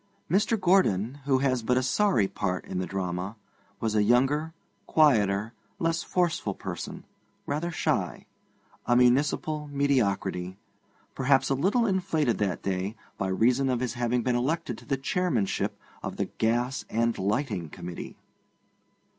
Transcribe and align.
Mr. 0.31 0.59
Gordon, 0.59 1.19
who 1.25 1.37
has 1.45 1.61
but 1.61 1.77
a 1.77 1.83
sorry 1.83 2.27
part 2.27 2.65
in 2.65 2.79
the 2.79 2.87
drama, 2.87 3.35
was 3.79 3.93
a 3.93 4.01
younger, 4.01 4.51
quieter, 4.87 5.53
less 5.77 6.01
forceful 6.01 6.55
person, 6.55 7.03
rather 7.45 7.69
shy; 7.69 8.25
a 8.87 8.95
municipal 8.95 9.67
mediocrity, 9.67 10.57
perhaps 11.13 11.51
a 11.51 11.53
little 11.53 11.85
inflated 11.85 12.39
that 12.39 12.63
day 12.63 12.95
by 13.19 13.27
reason 13.27 13.69
of 13.69 13.79
his 13.79 13.93
having 13.93 14.23
been 14.23 14.35
elected 14.35 14.75
to 14.79 14.85
the 14.85 14.97
Chairmanship 14.97 15.77
of 16.01 16.15
the 16.17 16.25
Gas 16.25 16.83
and 16.89 17.15
Lighting 17.19 17.69
Committee. 17.69 18.17